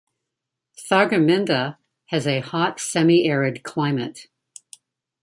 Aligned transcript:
Thargomindah 0.79 1.77
has 2.07 2.25
a 2.25 2.39
hot 2.39 2.79
semi-arid 2.79 3.61
climate. 3.61 4.29